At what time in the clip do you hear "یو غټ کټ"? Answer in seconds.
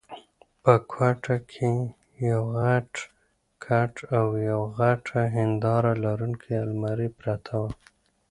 2.31-3.93